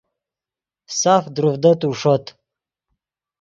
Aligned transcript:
ساف 0.99 1.23
دروڤدتو 1.35 1.87
ݰوت 1.99 2.25